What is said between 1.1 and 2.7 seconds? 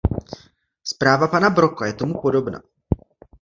pana Broka je tomu podobná.